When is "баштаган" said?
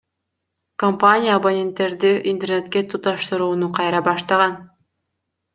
4.11-4.53